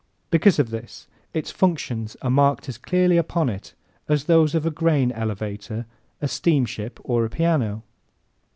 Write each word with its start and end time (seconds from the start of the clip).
Because 0.31 0.57
of 0.57 0.71
this 0.71 1.05
its 1.31 1.51
functions 1.51 2.17
are 2.23 2.29
marked 2.31 2.67
as 2.67 2.79
clearly 2.79 3.17
upon 3.17 3.49
it 3.49 3.75
as 4.09 4.23
those 4.23 4.55
of 4.55 4.65
a 4.65 4.71
grain 4.71 5.11
elevator, 5.11 5.85
a 6.23 6.27
steamship 6.27 6.99
or 7.03 7.23
a 7.23 7.29
piano. 7.29 7.83